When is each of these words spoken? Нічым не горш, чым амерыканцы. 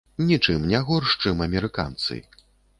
Нічым 0.29 0.65
не 0.71 0.79
горш, 0.87 1.13
чым 1.27 1.45
амерыканцы. 1.49 2.21